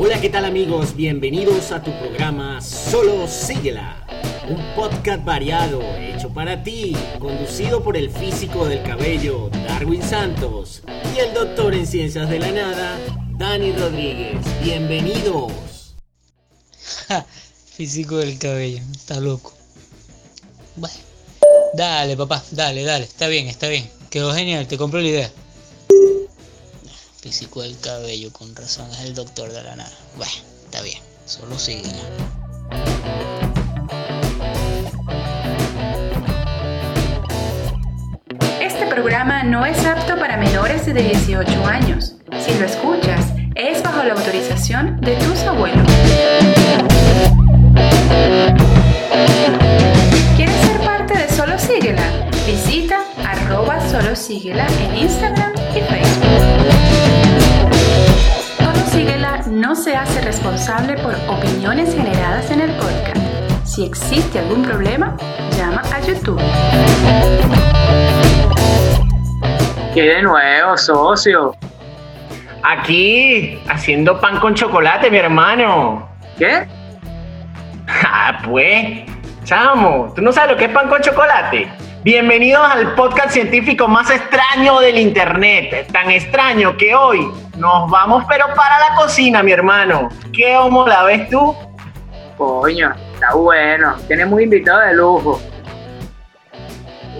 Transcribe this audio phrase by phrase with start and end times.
[0.00, 0.94] Hola, ¿qué tal amigos?
[0.94, 4.06] Bienvenidos a tu programa Solo Síguela,
[4.48, 10.84] un podcast variado hecho para ti, conducido por el físico del cabello Darwin Santos
[11.16, 12.96] y el doctor en ciencias de la nada
[13.36, 14.38] Dani Rodríguez.
[14.62, 15.96] Bienvenidos.
[17.74, 19.52] físico del cabello, está loco.
[20.76, 20.96] Bueno,
[21.74, 23.90] dale papá, dale, dale, está bien, está bien.
[24.10, 25.32] Quedó genial, te compro la idea
[27.20, 29.92] físico del cabello, con razón es el doctor de la nada.
[30.16, 30.32] Bueno,
[30.64, 31.90] está bien, solo sigue.
[38.60, 42.14] Este programa no es apto para menores de 18 años.
[42.44, 45.86] Si lo escuchas, es bajo la autorización de tus abuelos.
[50.36, 52.30] ¿Quieres ser parte de Solo Síguela?
[52.46, 56.97] Visita arroba Solo Síguela en Instagram y Facebook
[59.68, 63.18] no se hace responsable por opiniones generadas en el podcast.
[63.66, 65.14] Si existe algún problema,
[65.58, 66.40] llama a YouTube.
[69.92, 71.54] ¿Qué de nuevo, socio?
[72.62, 76.08] Aquí, haciendo pan con chocolate, mi hermano.
[76.38, 76.66] ¿Qué?
[78.10, 79.04] Ah, pues,
[79.44, 81.68] chamo, ¿tú no sabes lo que es pan con chocolate?
[82.04, 85.90] Bienvenidos al podcast científico más extraño del internet.
[85.92, 90.08] Tan extraño que hoy nos vamos pero para la cocina, mi hermano.
[90.32, 91.54] ¿Qué homo la ves tú?
[92.36, 93.96] Coño, está bueno.
[94.06, 95.40] Tenemos invitado de lujo.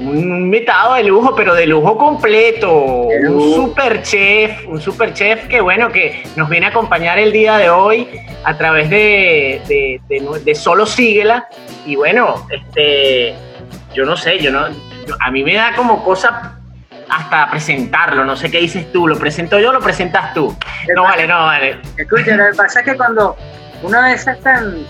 [0.01, 2.73] Un invitado de lujo, pero de lujo completo.
[2.73, 7.57] Un super chef, un super chef que bueno, que nos viene a acompañar el día
[7.57, 8.09] de hoy
[8.45, 11.49] a través de, de, de Solo Síguela.
[11.85, 13.35] Y bueno, este
[13.93, 14.67] yo no sé, yo no,
[15.21, 16.58] a mí me da como cosa
[17.11, 20.57] hasta presentarlo, no sé qué dices tú, lo presento yo, lo presentas tú.
[20.95, 21.81] No vale, no vale.
[21.97, 23.37] Escucha, lo que pasa es que cuando
[23.83, 24.85] uno es tan,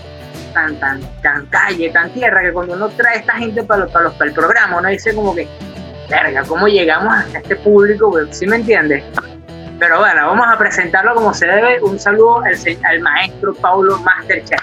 [0.53, 4.11] tan, tan, tan calle, tan tierra, que cuando uno trae a esta gente para, para,
[4.19, 5.47] el programa, uno dice como que,
[6.09, 8.13] verga, ¿cómo llegamos a este público?
[8.31, 9.03] ¿Sí me entiendes?
[9.79, 11.81] Pero bueno, vamos a presentarlo como se debe.
[11.81, 14.59] Un saludo al, al maestro Paulo Masterchef.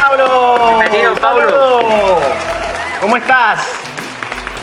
[0.00, 0.78] Pablo.
[0.78, 2.20] Bienvenido, Pablo.
[3.00, 3.81] ¿Cómo estás?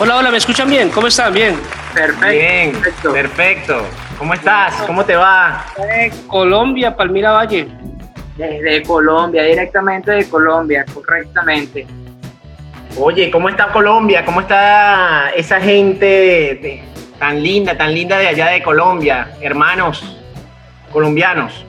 [0.01, 0.89] Hola, hola, ¿me escuchan bien?
[0.91, 1.33] ¿Cómo están?
[1.33, 1.59] Bien.
[1.93, 2.29] Perfecto.
[2.29, 2.71] Bien,
[3.13, 3.85] perfecto.
[4.17, 4.73] ¿Cómo estás?
[4.87, 5.65] ¿Cómo te va?
[6.27, 7.67] Colombia, Palmira Valle.
[8.37, 11.85] Desde Colombia, directamente de Colombia, correctamente.
[12.97, 14.23] Oye, ¿cómo está Colombia?
[14.23, 16.81] ¿Cómo está esa gente
[17.19, 19.31] tan linda, tan linda de allá de Colombia?
[19.41, 20.15] Hermanos
[20.93, 21.65] colombianos.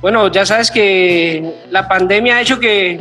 [0.00, 3.00] Bueno, ya sabes que la pandemia ha hecho que,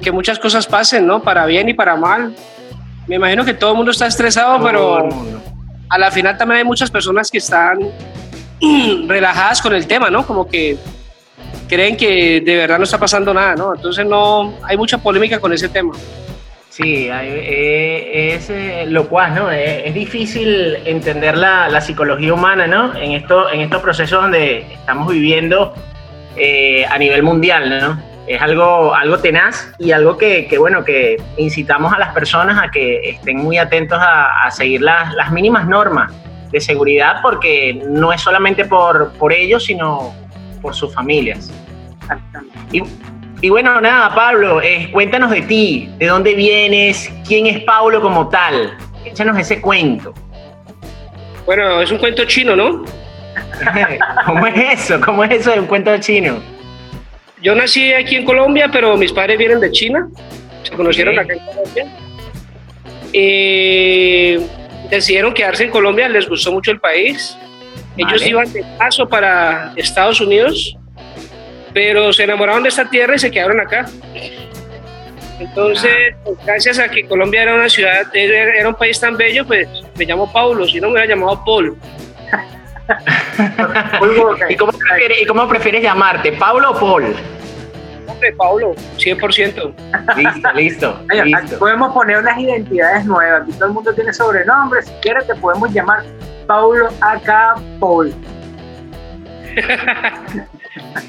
[0.00, 1.22] que, muchas cosas pasen, ¿no?
[1.22, 2.34] Para bien y para mal.
[3.06, 5.06] Me imagino que todo el mundo está estresado, pero
[5.88, 7.78] a la final también hay muchas personas que están
[9.06, 10.26] relajadas con el tema, ¿no?
[10.26, 10.78] Como que
[11.68, 13.74] creen que de verdad no está pasando nada, ¿no?
[13.74, 15.92] Entonces no hay mucha polémica con ese tema.
[16.70, 19.50] Sí, eh, es eh, lo cual, ¿no?
[19.50, 22.96] Es, difícil entender la, psicología humana, ¿no?
[22.96, 25.74] En, esto, en estos procesos donde estamos viviendo
[26.36, 28.15] eh, a nivel mundial, ¿no?
[28.26, 33.10] Es algo, algo tenaz y algo que, bueno, que incitamos a las personas a que
[33.10, 36.12] estén muy atentos a, seguir las, las, mínimas normas
[36.50, 40.12] de seguridad porque no es solamente por, por ellos, sino
[40.60, 41.52] por sus familias.
[42.72, 42.82] Y,
[43.42, 48.28] y bueno, nada, Pablo, eh, cuéntanos de ti, de dónde vienes, quién es Pablo como
[48.28, 48.76] tal.
[49.04, 50.12] Échanos ese cuento.
[51.44, 52.84] Bueno, es un cuento chino, ¿no?
[54.26, 55.00] ¿Cómo es eso?
[55.00, 56.55] ¿Cómo es eso de un cuento chino?
[57.46, 60.08] Yo nací aquí en Colombia, pero mis padres vienen de China.
[60.64, 61.86] Se conocieron acá en Colombia.
[63.12, 64.36] Y
[64.90, 67.38] decidieron quedarse en Colombia, les gustó mucho el país.
[67.96, 70.76] Ellos iban de paso para Estados Unidos
[71.76, 73.84] pero se enamoraron de esta tierra y se quedaron acá.
[75.38, 79.68] Entonces, pues, gracias a que Colombia era una ciudad, era un país tan bello, pues
[79.94, 81.76] me llamo Paulo, si no me hubiera llamado Paul.
[84.48, 84.56] ¿Y,
[85.26, 87.14] cómo prefieres, llamarte, Paulo o Paul?
[88.16, 89.74] Hombre, Paulo, 100%.
[90.16, 91.58] Listo, listo, listo.
[91.58, 93.42] Podemos poner unas identidades nuevas.
[93.42, 94.86] Aquí todo el mundo tiene sobrenombres.
[94.86, 96.02] Si quieres, te podemos llamar
[96.46, 98.14] Paulo acá Paul.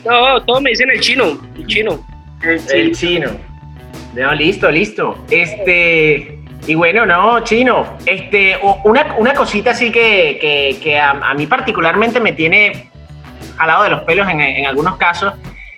[0.05, 2.05] No, todos me dicen el chino, el chino.
[2.41, 3.31] El chino.
[4.13, 5.17] No, listo, listo.
[5.29, 7.97] Este, y bueno, no, chino.
[8.05, 12.89] Este, una, una cosita así que, que, a, mí particularmente me tiene
[13.57, 15.33] al lado de los pelos en, en, algunos casos,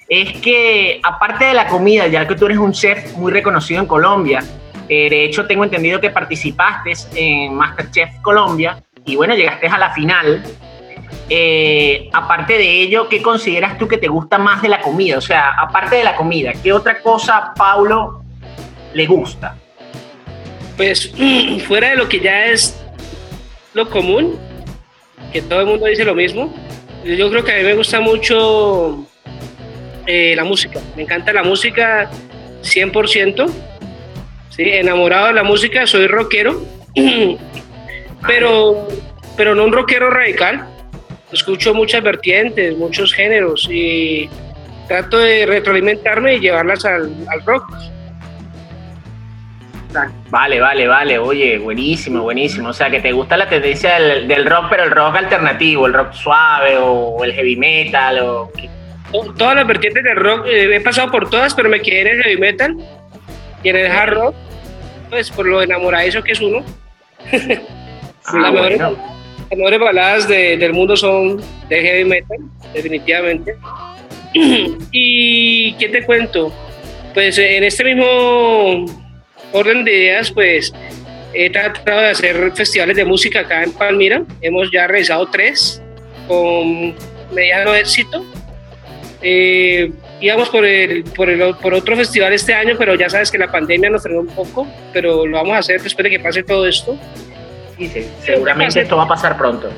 [0.10, 3.88] es que aparte de la comida, ya que tú eres un chef muy reconocido en
[3.88, 4.44] Colombia,
[4.90, 9.92] eh, de hecho tengo entendido que participaste en Masterchef Colombia y bueno, llegaste a la
[9.92, 10.44] final
[11.30, 15.18] eh, aparte de ello, ¿qué consideras tú que te gusta más de la comida?
[15.18, 18.24] O sea, aparte de la comida, ¿qué otra cosa Paulo
[18.94, 19.56] le gusta?
[20.76, 21.14] Pues
[21.68, 22.84] fuera de lo que ya es
[23.74, 24.40] lo común,
[25.32, 26.52] que todo el mundo dice lo mismo,
[27.06, 29.06] yo creo que a mí me gusta mucho
[30.12, 30.80] eh, la música.
[30.96, 32.10] Me encanta la música
[32.64, 33.48] 100%.
[34.50, 34.64] ¿sí?
[34.64, 36.66] Enamorado de la música, soy rockero,
[38.28, 38.88] pero,
[39.38, 40.68] pero no un rockero radical.
[41.32, 44.28] Escucho muchas vertientes, muchos géneros y
[44.88, 47.14] trato de retroalimentarme y llevarlas al,
[47.46, 47.72] rock.
[50.32, 51.20] Vale, vale, vale.
[51.20, 52.70] Oye, buenísimo, buenísimo.
[52.70, 55.94] O sea, que te gusta la tendencia del, del rock, pero el rock alternativo, el
[55.94, 58.52] rock suave o, el heavy metal o...
[59.12, 62.24] Todas las vertientes del rock, eh, he pasado por todas, pero me quedé en el
[62.24, 62.78] heavy metal
[63.64, 64.36] y en el hard rock,
[65.10, 66.64] pues por lo enamoradizo que es uno.
[68.32, 72.38] Ah, las, mejores, las, mejores, baladas de, del mundo son de heavy metal,
[72.76, 73.56] definitivamente.
[74.92, 76.54] y ¿qué te cuento?
[77.16, 78.86] Pues en este mismo
[79.52, 80.72] orden de ideas, pues
[81.34, 84.24] he tratado de hacer festivales de música acá en Palmira.
[84.42, 85.82] Hemos ya realizado tres
[86.28, 86.94] con
[87.34, 88.24] mediano éxito.
[89.22, 93.38] Eh, íbamos por, el, por, el, por otro festival este año, pero ya sabes que
[93.38, 96.44] la pandemia nos frenó un poco, pero lo vamos a hacer después de que pase
[96.44, 96.98] todo esto.
[97.78, 99.70] Y sí, seguramente esto va a pasar pronto.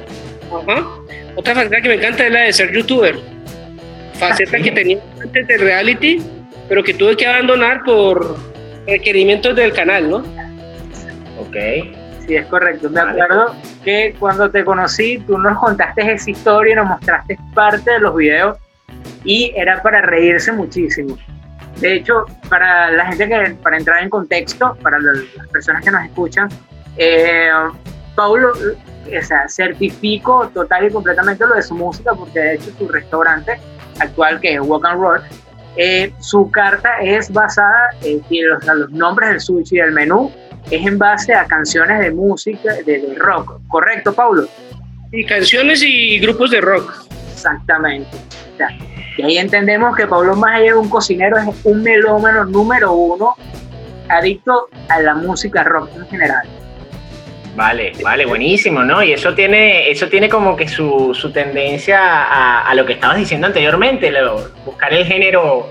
[0.52, 0.88] Ajá.
[1.36, 3.16] Otra faceta que me encanta es la de ser youtuber.
[4.16, 6.22] Faceta que tenía antes de reality,
[6.68, 8.38] pero que tuve que abandonar por,
[8.88, 10.18] requerimientos del canal, ¿no?
[11.40, 11.56] Ok.
[12.26, 12.90] Sí, es correcto.
[12.90, 18.00] Me acuerdo que cuando te conocí, tú nos contaste esa historia, nos mostraste parte de
[18.00, 18.58] los videos
[19.24, 21.18] y era para reírse muchísimo.
[21.80, 26.04] De hecho, para la gente que, para entrar en contexto, para las personas que nos
[26.04, 26.50] escuchan,
[26.98, 27.50] eh,
[28.16, 32.88] Paulo, o sea, certifico total y completamente lo de su música, porque de hecho su
[32.88, 33.60] restaurante
[34.00, 35.22] actual, que es Walk and Roll,
[35.78, 40.32] eh, su carta es basada, eh, los, los, nombres del sushi del menú
[40.70, 44.48] es en base a canciones de música, de, rock, ¿correcto, Paulo?
[45.12, 47.06] Y canciones y grupos de rock.
[47.34, 48.10] Exactamente.
[49.18, 53.36] Y ahí entendemos que Pablo, allá de un cocinero, es un melómano número uno,
[54.10, 56.48] adicto a la música rock en general.
[57.56, 59.04] Vale, vale, buenísimo, ¿no?
[59.04, 64.10] Y eso tiene, eso tiene como que su, tendencia a, lo que estabas diciendo anteriormente,
[64.10, 65.70] lo, buscar el género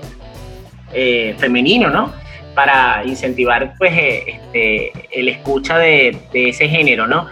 [0.93, 2.13] eh, femenino, ¿no?
[2.53, 7.27] Para incentivar, pues, eh, este, el escucha de, ese género, ¿no?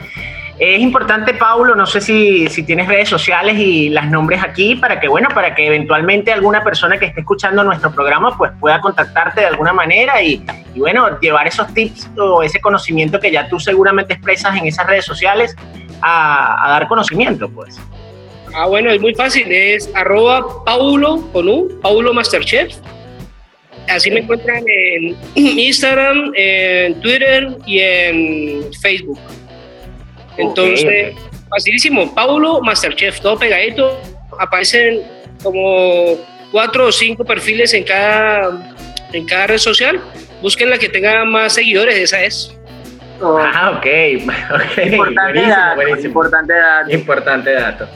[0.60, 5.08] Es importante, Paulo, no sé si, tienes redes sociales y las nombres aquí para que,
[5.08, 9.48] bueno, para que eventualmente alguna persona que esté escuchando nuestro programa pues pueda contactarte de
[9.48, 10.44] alguna manera y,
[10.76, 15.06] bueno, llevar esos tips o ese conocimiento que ya tú seguramente expresas en esas redes
[15.06, 15.56] sociales
[16.02, 17.80] a, dar conocimiento, pues.
[18.54, 22.76] Ah, bueno, es muy fácil, es arroba Paulo con U, Paulo Masterchef.
[23.88, 29.20] Así me encuentran en Instagram, en Twitter y en Facebook.
[30.40, 31.16] Entonces, okay, okay.
[31.50, 32.14] facilísimo.
[32.14, 34.00] Paulo, Masterchef, todo pegadito.
[34.40, 35.02] Aparecen
[35.44, 36.18] como
[36.52, 38.76] cuatro o cinco perfiles en cada,
[39.14, 40.00] en cada red social.
[40.42, 42.56] Busquen la que tenga más seguidores, esa es.
[43.22, 43.38] Oh.
[43.38, 43.80] Ah, ok.
[44.72, 44.94] okay.
[44.94, 46.08] Importante, buenísimo, dato, buenísimo.
[46.08, 46.92] importante dato.
[46.92, 47.88] Importante dato.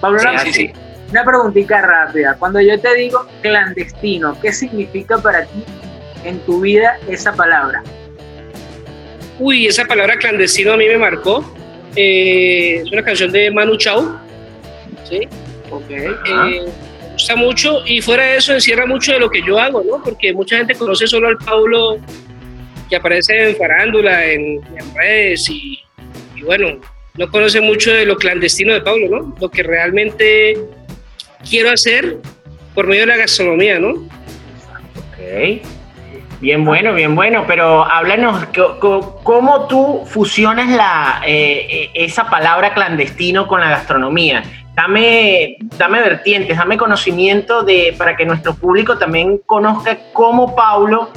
[0.00, 0.72] Pablo, sí, sí,
[1.10, 2.36] una preguntita rápida.
[2.38, 5.64] Cuando yo te digo clandestino, ¿qué significa para ti
[6.24, 7.82] en tu vida esa palabra?
[9.38, 11.54] Uy, esa palabra clandestino a mí me marcó.
[11.96, 14.20] Eh, es una canción de Manu Chao.
[15.08, 15.28] ¿sí?
[15.70, 16.06] Okay.
[16.06, 16.64] Eh,
[17.02, 20.02] me gusta mucho y fuera de eso encierra mucho de lo que yo hago, ¿no?
[20.02, 21.98] Porque mucha gente conoce solo al Paulo
[22.88, 25.80] que aparece en farándula, en, en redes y,
[26.36, 26.80] y, bueno,
[27.14, 29.36] no conoce mucho de lo clandestino de Paulo, ¿no?
[29.40, 30.56] Lo que realmente
[31.48, 32.16] quiero hacer
[32.74, 33.90] por medio de la gastronomía, ¿no?
[33.90, 35.62] Ok.
[36.40, 38.46] Bien bueno, bien bueno, pero háblanos,
[39.24, 44.44] ¿cómo tú fusionas la, eh, esa palabra clandestino con la gastronomía?
[44.76, 51.10] Dame, dame vertientes, dame conocimiento de, para que nuestro público también conozca cómo Paulo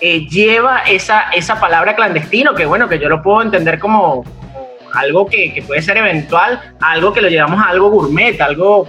[0.00, 4.68] eh, lleva esa, esa palabra clandestino, que bueno, que yo lo puedo entender como, como
[4.92, 8.88] algo que, que, puede ser eventual, algo que lo llevamos a algo gourmet, algo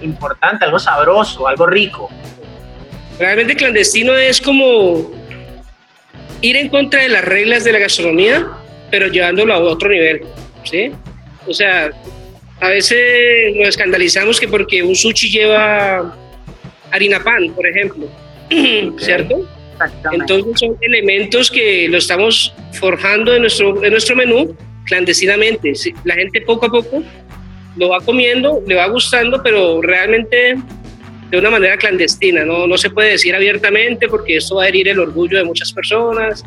[0.00, 2.08] importante, algo sabroso, algo rico.
[3.18, 5.17] Realmente clandestino es como
[6.40, 8.46] ir en contra de las reglas de la gastronomía,
[8.90, 10.22] pero llevándolo a otro nivel,
[10.64, 10.90] ¿sí?
[11.46, 11.90] O sea,
[12.60, 16.16] a veces nos escandalizamos que porque un sushi lleva
[16.90, 18.06] harina pan, por ejemplo,
[18.46, 18.92] okay.
[18.98, 19.48] ¿cierto?
[20.12, 25.72] Entonces son elementos que lo estamos forjando en nuestro, en nuestro menú clandestinamente.
[26.04, 27.04] La gente poco a poco
[27.76, 30.56] lo va comiendo, le va gustando, pero realmente
[31.30, 34.88] de una manera clandestina, no, no se puede decir abiertamente porque esto va a herir
[34.88, 36.44] el orgullo de muchas personas.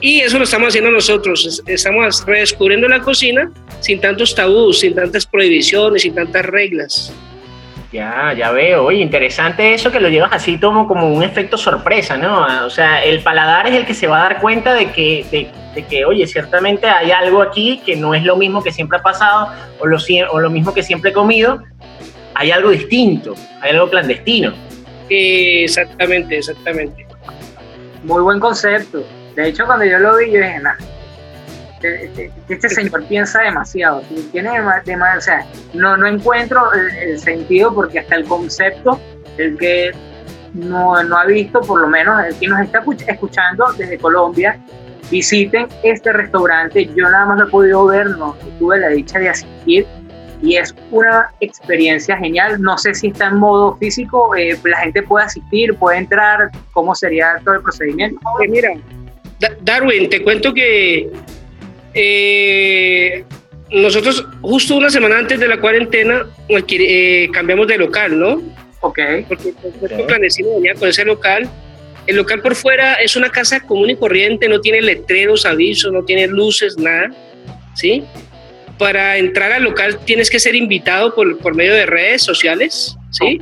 [0.00, 3.50] Y eso lo estamos haciendo nosotros, estamos redescubriendo la cocina
[3.80, 7.12] sin tantos tabús, sin tantas prohibiciones, sin tantas reglas.
[7.92, 8.84] Ya, ya veo.
[8.84, 12.64] Oye, interesante eso que lo llevas así como, como un efecto sorpresa, ¿no?
[12.64, 15.84] O sea, el paladar es el que se va a dar cuenta de que, de,
[15.84, 19.48] que, oye, ciertamente hay algo aquí que no es lo mismo que siempre ha pasado
[19.78, 19.98] o lo,
[20.30, 21.62] o lo mismo que siempre he comido.
[22.34, 24.52] Hay algo distinto, hay algo clandestino.
[25.08, 27.06] Exactamente, exactamente.
[28.04, 29.04] Muy buen concepto.
[29.36, 30.74] De hecho, cuando yo lo vi, yo dije, nah,
[32.48, 38.24] este señor piensa demasiado, tiene o sea, no, no encuentro el, sentido porque hasta el
[38.24, 39.00] concepto,
[39.36, 39.90] el que
[40.54, 44.58] no, no ha visto, por lo menos el que nos está escuchando desde Colombia,
[45.10, 49.30] visiten este restaurante, yo nada más lo he podido ver, no tuve la dicha de
[49.30, 49.86] asistir
[50.42, 55.02] y es una experiencia genial, no sé si está en modo físico, eh, la gente
[55.02, 58.20] puede asistir, puede entrar, ¿cómo sería todo el procedimiento?
[58.48, 58.70] mira,
[59.60, 61.10] Darwin, te cuento que
[61.94, 63.24] eh,
[63.70, 68.42] nosotros justo una semana antes de la cuarentena eh, cambiamos de local, ¿no?
[68.80, 68.98] Ok.
[69.28, 69.54] Porque
[69.94, 71.48] el clandestino venía con ese local.
[72.06, 76.04] El local por fuera es una casa común y corriente, no tiene letreros, avisos, no
[76.04, 77.10] tiene luces, nada,
[77.74, 78.04] ¿sí?
[78.78, 83.40] Para entrar al local tienes que ser invitado por, por medio de redes sociales, ¿sí?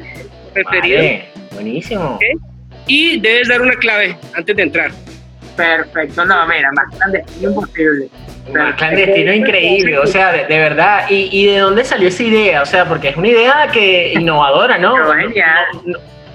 [0.55, 2.19] Vale, buenísimo.
[2.87, 4.91] Y debes dar una clave antes de entrar.
[5.57, 8.09] Perfecto, no, mira, más clandestino imposible.
[8.53, 11.05] Más clandestino increíble, o sea, de, verdad.
[11.09, 12.63] ¿Y, ¿Y, de dónde salió esa idea?
[12.63, 14.97] O sea, porque es una idea que innovadora, ¿no?
[15.13, 15.65] genial.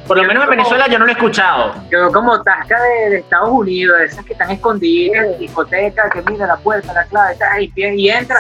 [0.08, 1.74] por lo menos en Venezuela yo no lo he escuchado.
[1.92, 2.78] Yo como tasca
[3.10, 7.36] de, Estados Unidos, esas que están escondidas, discotecas, que mira la puerta, la clave,
[7.75, 8.40] y, y entra.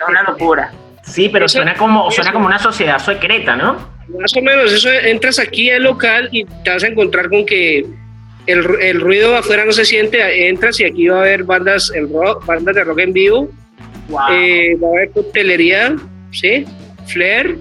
[0.00, 0.72] Es una locura.
[1.02, 3.76] Sí, pero suena como, suena como una sociedad secreta, ¿no?
[4.18, 7.86] Más o menos, eso entras aquí al local y te vas a encontrar con que
[8.46, 12.12] el, el, ruido afuera no se siente, entras y aquí va a haber bandas, el
[12.12, 13.50] rock, bandas de rock en vivo,
[14.30, 15.96] eh, va a haber coctelería,
[16.32, 16.64] ¿sí?
[17.06, 17.58] Flair,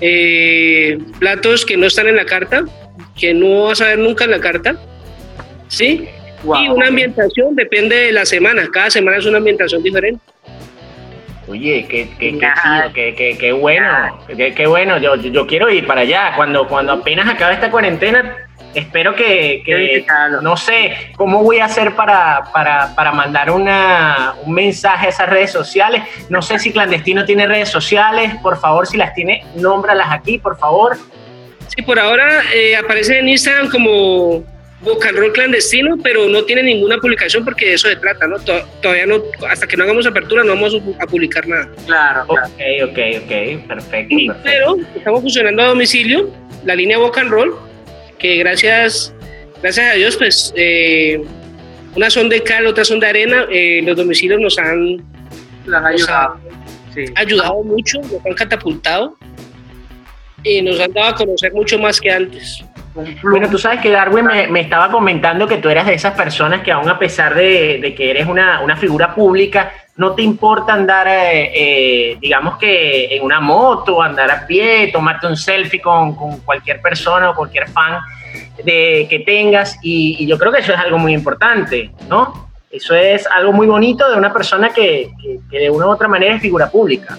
[0.00, 2.64] eh, platos que no están en la carta,
[3.18, 4.76] que no vas a ver nunca en la carta,
[5.68, 6.08] ¿sí?
[6.44, 10.20] Y una ambientación, depende de la semana, cada semana es una ambientación diferente.
[11.48, 12.38] Oye, qué, qué,
[12.92, 16.32] qué, qué, qué bueno, qué, bueno, yo, yo quiero ir para allá.
[16.34, 18.36] Cuando, cuando apenas acabe esta cuarentena,
[18.74, 20.04] espero que,
[20.42, 25.52] no sé cómo voy a hacer para, para, mandar una, un mensaje a esas redes
[25.52, 26.02] sociales.
[26.28, 30.58] No sé si Clandestino tiene redes sociales, por favor, si las tiene, nómbralas aquí, por
[30.58, 30.96] favor.
[31.68, 34.44] Sí, por ahora eh, aparece en Instagram como
[35.12, 38.36] Roll Clandestino, pero no tiene ninguna publicación porque de eso se trata, ¿no?
[38.38, 41.68] Todavía no, hasta que no hagamos apertura no vamos a publicar nada.
[41.86, 42.38] Claro, Ok,
[42.84, 44.36] ok, ok, perfecto, perfecto.
[44.44, 46.30] Pero estamos funcionando a domicilio,
[46.64, 47.54] la línea Boca Roll
[48.18, 49.14] que gracias,
[49.62, 51.22] gracias a Dios, pues eh,
[51.94, 55.02] unas son de cal, otras son de arena, eh, los domicilios nos han,
[55.84, 56.40] ayudado,
[57.14, 59.16] ayudado mucho, nos han catapultado
[60.42, 62.64] y nos han dado a conocer mucho más que antes.
[63.22, 66.72] Bueno, tú sabes que Darwin me, estaba comentando que tú eras de esas personas que
[66.72, 72.16] aún a pesar de, que eres una, figura pública, no te importa andar, eh, eh,
[72.20, 77.30] digamos que en una moto, andar a pie, tomarte un selfie con, con cualquier persona
[77.30, 78.00] o cualquier fan
[78.64, 79.78] de, que tengas.
[79.82, 82.48] Y, yo creo que eso es algo muy importante, ¿no?
[82.70, 85.10] Eso es algo muy bonito de una persona que,
[85.50, 87.18] que, de una u otra manera es figura pública.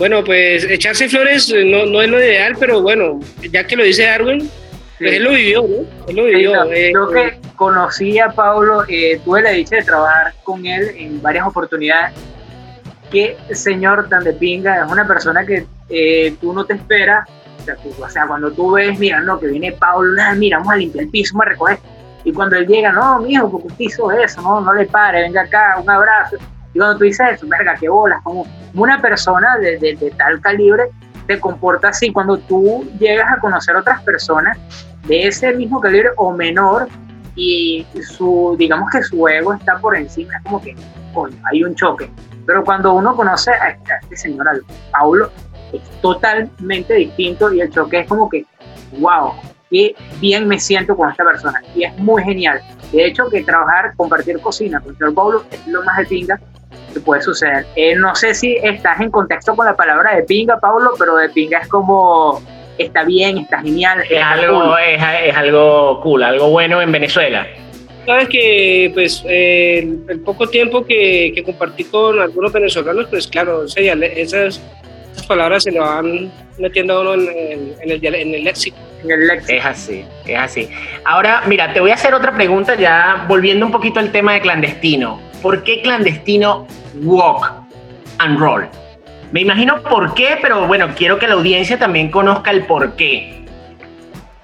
[0.00, 3.20] Bueno, pues echarse flores no, no, es lo ideal, pero bueno,
[3.52, 4.50] ya que lo dice Darwin,
[4.98, 6.08] pues él lo vivió, ¿no?
[6.08, 6.64] Él lo vivió.
[6.72, 11.20] Eh, yo que conocí a Pablo, eh, tuve la dicha de trabajar con él en
[11.20, 12.14] varias oportunidades.
[13.10, 17.28] Qué señor tan de pinga, es una persona que eh, tú no te esperas.
[18.00, 21.04] O sea, cuando tú ves, mira, no, que viene Pablo, nada, mira, vamos a limpiar
[21.04, 21.78] el piso, vamos a recoger.
[22.24, 25.42] Y cuando él llega, no, mijo, porque usted hizo eso, no, no le pare, venga
[25.42, 26.38] acá, un abrazo.
[26.72, 30.40] Y cuando tú dices eso, verga, qué bolas, como una persona de, de, de tal
[30.40, 30.84] calibre
[31.26, 32.12] te comporta así.
[32.12, 34.58] Cuando tú llegas a conocer otras personas,
[35.06, 36.88] de ese mismo calibre o menor
[37.34, 40.74] y su, digamos que su ego está por encima, es como que,
[41.14, 42.10] coño, hay un choque.
[42.46, 44.52] Pero cuando uno conoce a este, señor, a
[44.92, 45.30] Paulo,
[45.72, 48.44] es totalmente distinto y el choque es como que,
[48.98, 49.32] wow,
[49.70, 51.62] qué bien me siento con esta persona.
[51.74, 52.60] Y es muy genial.
[52.92, 56.40] De hecho, que trabajar, compartir cocina con el señor Paulo es lo más de pinga
[56.92, 57.66] que puede suceder.
[57.76, 61.28] Eh, no sé si estás en contexto con la palabra de pinga, Paulo, pero de
[61.28, 62.42] pinga es como
[62.78, 64.02] está bien, está genial.
[64.08, 64.78] Es, algo, cool.
[64.86, 67.46] es, algo cool, algo bueno en Venezuela.
[68.06, 74.60] Sabes que, pues, el poco tiempo que, que, compartí con algunos venezolanos, pues, claro, esas,
[75.12, 78.76] esas palabras se le van metiendo a uno en, el, en el léxico.
[79.48, 80.68] Es así, es así.
[81.04, 84.40] Ahora, mira, te voy a hacer otra pregunta ya volviendo un poquito al tema de
[84.40, 85.29] clandestino.
[85.42, 86.66] ¿Por qué clandestino
[87.02, 87.52] walk
[88.18, 88.68] and roll?
[89.32, 93.40] Me imagino por qué, pero bueno, quiero que la audiencia también conozca el por qué.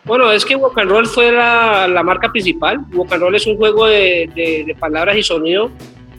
[0.04, 2.78] Bueno, es que Walk and Roll fue la, la marca principal.
[2.92, 5.70] Walk and Roll es un juego de, de, palabras y sonido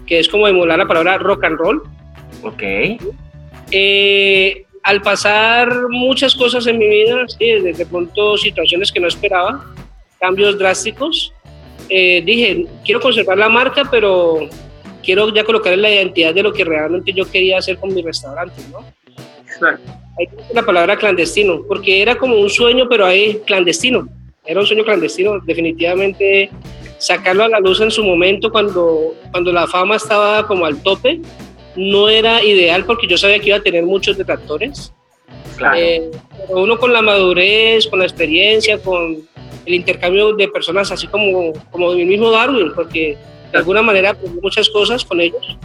[0.05, 1.83] que es como emular la palabra rock and roll.
[2.43, 2.63] Ok.
[3.71, 9.65] Eh, al pasar muchas cosas en mi vida, desde de pronto situaciones que no esperaba,
[10.19, 11.33] cambios drásticos,
[11.89, 14.49] eh, dije, quiero conservar la marca, pero
[15.07, 18.61] quiero ya colocar la identidad de lo que realmente yo quería hacer con mi restaurante,
[18.69, 18.79] ¿no?
[20.19, 24.05] Ahí la palabra clandestino, porque era como un sueño, pero ahí clandestino.
[24.45, 26.49] Era un sueño clandestino, definitivamente
[26.97, 31.21] sacarlo a la luz en su momento cuando, cuando la fama estaba como al tope,
[31.77, 34.91] no era ideal porque yo sabía que iba a tener muchos detractores.
[35.77, 36.11] Eh,
[36.47, 39.25] pero uno con la madurez, con la experiencia, con
[39.65, 43.17] el intercambio de personas, así como, como el mismo Darwin, porque
[43.51, 45.57] de alguna manera aprendí muchas cosas con ellos,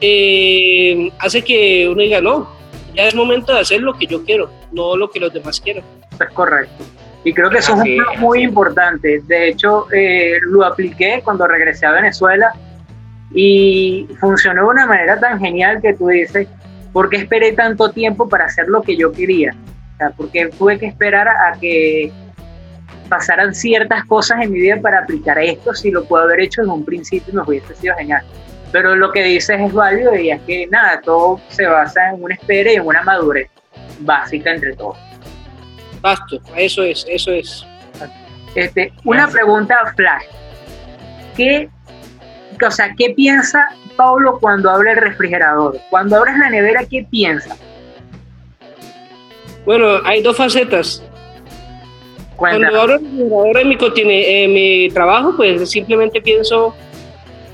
[0.00, 2.48] eh, hace que uno diga, no,
[2.94, 5.84] ya es momento de hacer lo que yo quiero, no lo que los demás quieren.
[6.18, 6.84] Es correcto.
[7.22, 9.20] Y creo que eso es un muy importante.
[9.26, 12.52] De hecho, eh, lo apliqué cuando regresé a Venezuela
[13.32, 16.48] y funcionó de una manera tan genial que tú dices,
[16.92, 19.54] ¿por qué esperé tanto tiempo para hacer lo que yo quería?
[19.94, 22.10] O sea, porque tuve que esperar a que
[23.10, 26.70] pasaran ciertas cosas en mi vida para aplicar esto, si lo puedo haber hecho en
[26.70, 28.22] un principio me hubiese sido genial.
[28.72, 32.34] Pero lo que dices es válido y es que nada, todo se basa en una
[32.34, 33.50] espera y en una madurez
[33.98, 34.96] básica entre todos.
[36.00, 37.66] Basto, eso es, eso es.
[38.54, 40.24] Este, una pregunta flash.
[41.36, 41.68] ¿Qué
[42.66, 45.80] o sea, ¿qué piensa Pablo cuando abre el refrigerador?
[45.88, 47.56] Cuando abres la nevera, ¿qué piensa?
[49.64, 51.02] Bueno, hay dos facetas.
[52.40, 53.76] Cuando abro el refrigerador en mi,
[54.24, 56.74] en mi trabajo, pues simplemente pienso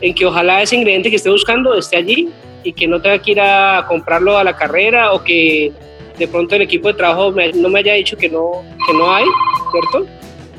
[0.00, 2.28] en que ojalá ese ingrediente que esté buscando esté allí
[2.62, 5.72] y que no tenga que ir a comprarlo a la carrera o que
[6.16, 9.24] de pronto el equipo de trabajo no me haya dicho que no, que no hay,
[9.72, 10.06] ¿cierto?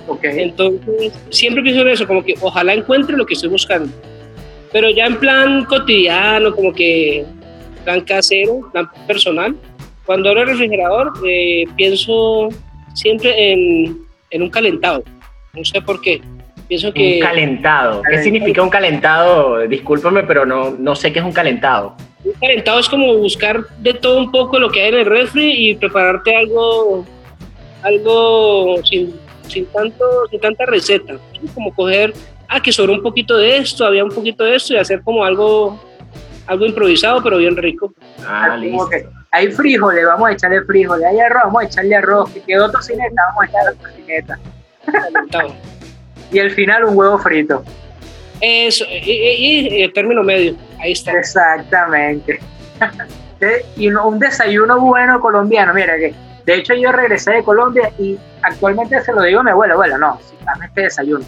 [0.07, 0.41] Okay.
[0.41, 3.89] Entonces, siempre pienso en eso, como que ojalá encuentre lo que estoy buscando.
[4.73, 7.25] Pero ya en plan cotidiano, como que
[7.85, 9.55] plan casero, plan personal,
[10.05, 12.49] cuando abro el refrigerador eh, pienso
[12.93, 15.03] siempre en, en, un calentado.
[15.53, 16.21] No sé por qué.
[16.67, 17.15] Pienso que...
[17.15, 18.01] Un calentado.
[18.09, 19.59] ¿Qué significa un calentado?
[19.67, 21.95] Discúlpame, pero no, no sé qué es un calentado.
[22.23, 25.69] Un calentado es como buscar de todo un poco lo que hay en el refri
[25.69, 27.05] y prepararte algo,
[27.83, 29.13] algo sin,
[29.47, 31.17] sin, tanto, sin tanta receta.
[31.53, 32.13] Como coger
[32.47, 35.23] ah, que sobró un poquito de esto, había un poquito de esto y hacer como
[35.23, 35.79] algo,
[36.45, 37.93] algo improvisado, pero bien rico.
[38.25, 38.89] Ah, listo.
[39.37, 43.21] Hay frijoles, vamos a echarle frijoles, hay arroz, vamos a echarle arroz, que quedó tocineta,
[43.29, 44.39] vamos a echarle tocineta.
[46.31, 47.63] y al final un huevo frito.
[48.41, 51.11] Eso, y, el término medio, ahí está.
[51.11, 52.39] Exactamente.
[53.75, 56.13] y un desayuno bueno colombiano, mira que
[56.45, 59.97] de hecho yo regresé de Colombia y actualmente se lo digo a mi abuela, abuela,
[59.97, 60.19] no,
[60.63, 61.25] este desayuno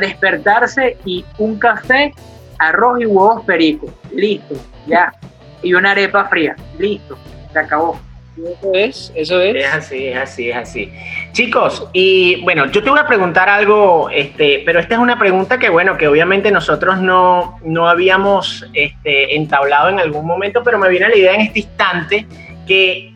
[0.00, 2.12] despertarse y un café,
[2.58, 4.54] arroz y huevos perico, listo,
[4.86, 5.12] ya.
[5.62, 7.18] Y una arepa fría, listo,
[7.52, 8.00] se acabó.
[8.38, 9.56] Eso es, eso es.
[9.56, 10.92] Es así, es así, es así.
[11.32, 15.58] Chicos, y bueno, yo te voy a preguntar algo, este, pero esta es una pregunta
[15.58, 20.88] que, bueno, que obviamente nosotros no, no habíamos este, entablado en algún momento, pero me
[20.88, 22.26] viene la idea en este instante
[22.66, 23.12] que,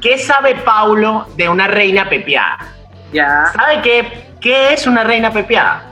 [0.00, 2.58] ¿qué sabe Paulo de una reina pepiada?
[3.12, 3.46] Ya.
[3.54, 4.04] ¿Sabe qué,
[4.40, 5.90] qué es una reina pepiada?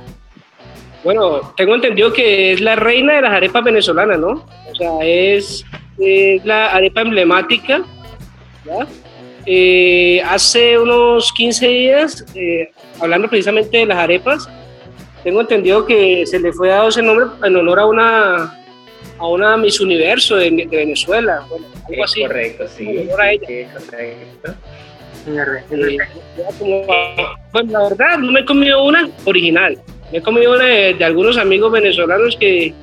[1.05, 4.45] Bueno, tengo entendido que es la reina de las arepas venezolanas, ¿no?
[4.71, 5.65] O sea, es,
[5.99, 7.85] la arepa emblemática.
[8.65, 8.87] ¿ya?
[9.47, 14.49] Eh, hace unos 15 días, eh, hablando precisamente de las arepas,
[15.23, 18.61] tengo entendido que se le fue dado ese nombre en honor a una
[19.19, 22.23] a una Miss Universo de, Venezuela, bueno, algo así.
[22.23, 22.89] Correcto, sí.
[22.89, 23.47] En honor a ella.
[23.47, 24.55] Sí, correcto.
[25.77, 25.99] Eh,
[27.53, 29.79] bueno, la verdad, no me he comido una original.
[30.11, 32.75] Me he comido de, de algunos amigos venezolanos que,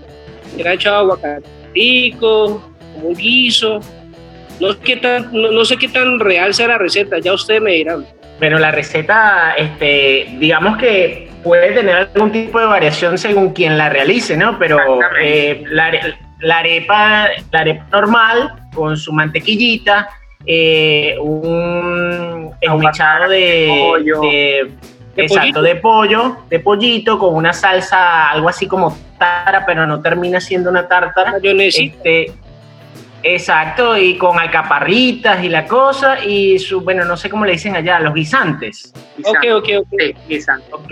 [0.56, 3.80] que le han echado aguacatico, como un guiso.
[4.60, 8.06] No, qué tan, no, sé qué tan real sea la receta, ya ustedes me dirán.
[8.40, 13.90] Bueno, la receta, este, digamos que puede tener algún tipo de variación según quien la
[13.90, 14.60] realice, ¿no?
[14.60, 14.78] Pero
[15.20, 15.88] eh, la,
[16.58, 20.10] arepa, la arepa normal, con su mantequillita,
[20.46, 24.70] eh, un esmechado de,
[25.16, 30.40] Exacto, de pollo, de pollito, con una salsa, algo así como tártara, pero no termina
[30.40, 31.36] siendo una tártara.
[31.42, 32.32] Este,
[33.24, 37.76] Exacto, y con alcaparritas y la cosa, y su, bueno, no sé cómo le dicen
[37.76, 38.94] allá, los guisantes.
[39.24, 39.88] Ok, ok, ok.
[40.00, 40.68] Sí, guisante.
[40.72, 40.92] Ok,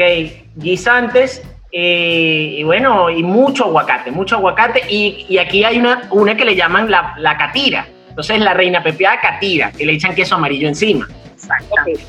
[0.56, 6.36] guisantes, eh, y bueno, y mucho aguacate, mucho aguacate, y, y aquí hay una, una
[6.36, 7.88] que le llaman la, la catira.
[8.10, 11.08] Entonces la reina pepeada catira, que le echan queso amarillo encima.
[11.34, 12.04] Exactamente.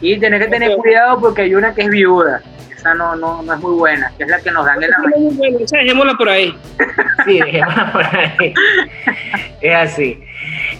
[0.00, 0.78] Y tenés que tener Ok.
[0.82, 2.42] cuidado porque hay una que es viuda.
[2.82, 4.98] Esa no, no, no es muy buena, que es la que nos dan en la
[4.98, 5.30] mañana.
[5.34, 6.52] Bueno, esa dejémosla por ahí.
[7.24, 8.54] Sí, dejémosla por ahí.
[9.60, 10.20] Es así.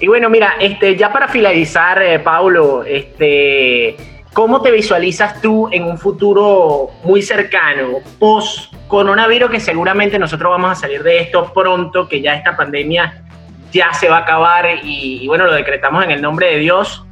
[0.00, 3.96] Y bueno, mira, este, ya para finalizar, eh, Paulo, este,
[4.32, 10.72] ¿cómo te visualizas tú en un futuro muy cercano, post coronavirus, que seguramente nosotros vamos
[10.72, 13.22] a salir de esto pronto, que ya esta pandemia
[13.70, 17.04] ya se va a acabar y, y bueno, lo decretamos en el nombre de Dios.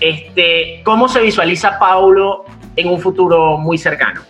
[0.00, 2.46] Este, ¿Cómo se visualiza Paulo
[2.80, 4.22] en un futuro muy cercano?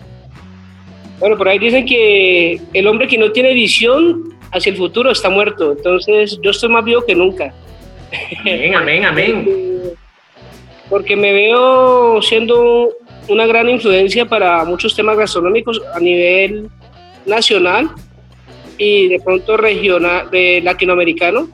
[1.18, 5.28] Bueno, por ahí dicen que el hombre que no tiene visión hacia el futuro está
[5.28, 5.72] muerto.
[5.72, 7.52] Entonces, yo estoy más vivo que nunca.
[8.40, 9.48] Amén, amén, amén.
[10.88, 12.90] Porque me veo siendo
[13.28, 16.68] una gran influencia para muchos temas gastronómicos a nivel
[17.26, 17.90] nacional
[18.76, 21.48] y de pronto regional, de latinoamericano.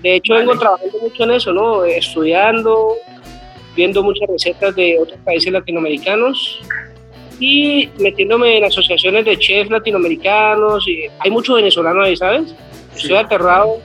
[0.00, 0.60] De hecho, vengo Vale.
[0.60, 1.84] trabajando mucho en eso, ¿no?
[1.84, 2.94] Estudiando,
[3.74, 6.60] viendo muchas recetas de otros países latinoamericanos
[7.40, 10.86] y metiéndome en asociaciones de chefs latinoamericanos.
[10.86, 12.54] Y hay muchos venezolanos ahí, ¿sabes?
[12.94, 13.78] Estoy aterrado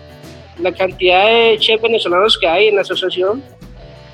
[0.60, 3.44] la cantidad de chefs venezolanos que hay en la asociación.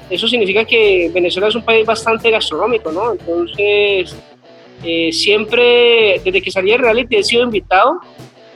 [0.10, 3.14] Eso significa que Venezuela es un país bastante gastronómico, ¿no?
[3.14, 4.16] Entonces,
[4.84, 8.00] eh, siempre, desde que salí de reality, he sido invitado,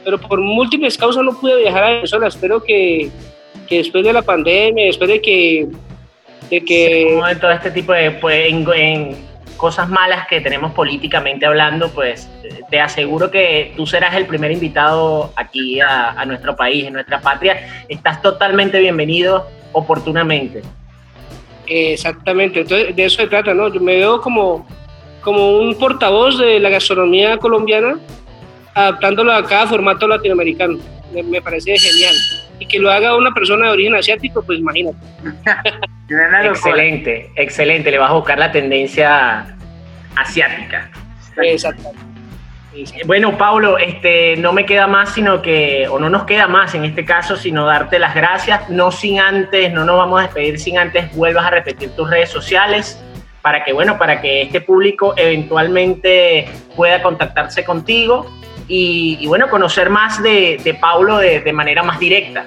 [0.03, 2.27] pero por múltiples causas no pude viajar a Venezuela.
[2.27, 3.09] Espero que,
[3.67, 5.67] que después de la pandemia, después de que...
[6.49, 9.17] De que Como en todo este tipo de pues, en, en
[9.57, 12.29] cosas malas que tenemos políticamente hablando, pues
[12.69, 17.19] te aseguro que tú serás el primer invitado aquí a, a nuestro país, en nuestra
[17.19, 17.85] patria.
[17.89, 20.61] Estás totalmente bienvenido oportunamente.
[21.65, 23.71] Exactamente, entonces de eso se trata, ¿no?
[23.73, 24.65] Yo me veo como,
[25.21, 27.99] como un portavoz de la gastronomía colombiana,
[28.73, 30.77] adaptándolo a cada formato latinoamericano.
[31.13, 32.15] Me, me parece genial.
[32.59, 34.97] Y que lo haga una persona de origen asiático, pues imagínate.
[36.09, 37.91] Excelente, excelente.
[37.91, 39.55] Le vas a buscar la tendencia
[40.15, 40.89] asiática.
[41.37, 42.07] Exactamente.
[43.05, 46.85] Bueno, Paulo, este, no me queda más sino que, o no nos queda más en
[46.85, 50.77] este caso, sino darte las gracias, no sin antes, no nos vamos a despedir sin
[50.77, 53.03] antes vuelvas a repetir tus redes sociales
[53.41, 58.31] para que, bueno, para que este público eventualmente pueda contactarse contigo
[58.67, 62.45] y, y, bueno, conocer más de, de Paulo de, de manera más directa.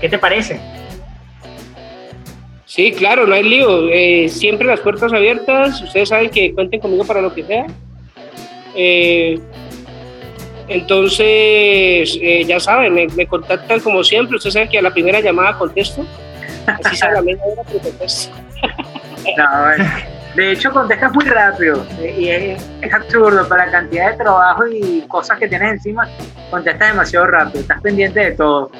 [0.00, 0.60] ¿Qué te parece?
[2.68, 3.88] Sí, claro, no hay lío.
[3.88, 5.80] Eh, siempre las puertas abiertas.
[5.80, 7.66] Ustedes saben que cuenten conmigo para lo que sea.
[8.74, 9.40] Eh,
[10.68, 14.36] entonces, eh, ya saben, me, me, contactan como siempre.
[14.36, 16.04] Ustedes saben que a la primera llamada contesto.
[16.66, 18.36] Así sea la media hora, pero contesto.
[19.36, 19.84] No, bueno.
[20.34, 25.02] De hecho, contestas muy rápido y es, es, absurdo para la cantidad de trabajo y
[25.08, 26.08] cosas que tienes encima.
[26.50, 28.70] Contestas demasiado rápido, estás pendiente de todo.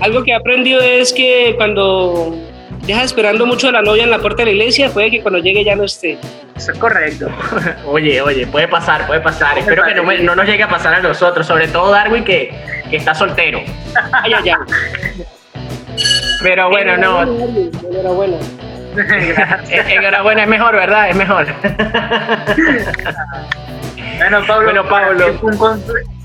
[0.00, 2.36] Algo que he aprendido es que cuando
[2.82, 5.38] dejas esperando mucho a la novia en la puerta de la iglesia, puede que cuando
[5.38, 6.18] llegue ya no esté.
[6.56, 7.28] Eso es correcto.
[7.86, 9.58] oye, oye, puede pasar, puede pasar.
[9.58, 12.52] Espero que no, me, no, nos llegue a pasar a nosotros, sobre todo Darwin, que,
[12.90, 13.60] que está soltero.
[14.12, 15.24] Ay, ay, ay.
[16.42, 17.22] Pero bueno, no.
[17.22, 18.36] Enhorabuena.
[19.70, 21.10] Enhorabuena, es mejor, ¿verdad?
[21.10, 21.46] Es mejor.
[24.18, 25.28] bueno, Pablo, bueno, Pablo.
[25.28, 25.60] Es un,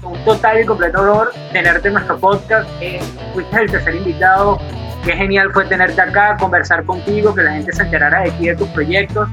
[0.04, 2.68] un, total y completo honor tenerte en nuestro podcast.
[2.82, 3.00] Eh,
[3.34, 4.60] fuiste el tercer invitado.
[5.08, 8.58] Qué genial fue tenerte acá, conversar contigo, que la gente se enterara de ti, de
[8.58, 9.30] tus proyectos.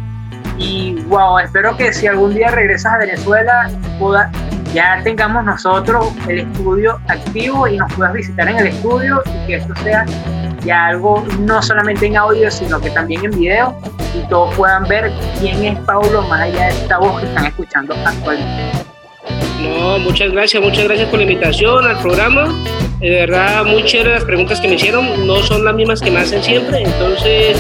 [0.57, 4.31] Y wow, espero que si algún día regresas a Venezuela, pueda,
[4.73, 9.55] ya tengamos nosotros el estudio activo y nos puedas visitar en el estudio y que
[9.57, 10.07] esto sea
[10.65, 13.77] ya algo no solamente en audio, sino que también en video
[14.15, 15.11] y todos puedan ver
[15.41, 18.79] quién es Paulo más allá de esta voz que están escuchando actualmente.
[19.61, 22.47] No, muchas gracias, muchas gracias por la invitación al programa.
[23.05, 26.21] De verdad, muy chévere las preguntas que me hicieron, no son las mismas que me
[26.21, 27.55] hacen siempre, entonces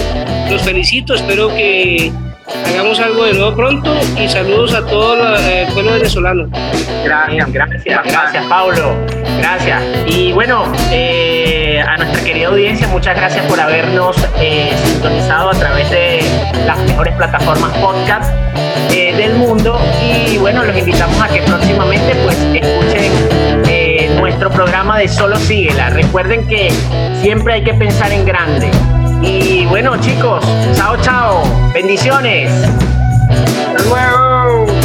[0.49, 2.11] los felicito, espero que
[2.67, 6.49] hagamos algo de nuevo pronto y saludos a todo el pueblo venezolano.
[7.05, 8.97] Gracias, gracias, gracias Pablo,
[9.37, 9.83] gracias.
[10.07, 15.91] Y bueno, eh, a nuestra querida audiencia, muchas gracias por habernos eh, sintonizado a través
[15.91, 16.21] de
[16.67, 18.33] las mejores plataformas podcast
[18.95, 23.44] eh, del mundo y bueno, los invitamos a que próximamente pues escuchen eh,
[24.51, 25.91] programa de Solo Síguela.
[25.91, 26.71] Recuerden que
[27.23, 28.71] siempre hay que pensar en grande.
[29.23, 30.45] Y bueno chicos,
[30.77, 31.43] chao chao,
[31.73, 32.51] bendiciones.
[33.77, 34.84] Hasta.